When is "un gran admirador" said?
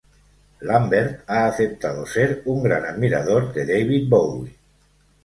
2.45-3.53